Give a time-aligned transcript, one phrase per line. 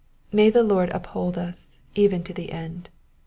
[0.31, 2.89] May the Lord uphold us even to the end.